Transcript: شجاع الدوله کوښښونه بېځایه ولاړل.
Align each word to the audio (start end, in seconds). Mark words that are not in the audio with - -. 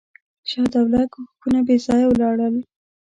شجاع 0.49 0.63
الدوله 0.67 1.01
کوښښونه 1.13 1.59
بېځایه 1.67 2.05
ولاړل. 2.09 2.55